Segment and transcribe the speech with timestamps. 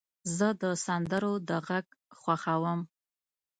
[0.37, 1.85] زه د سندرو د غږ
[2.19, 2.79] خوښوم.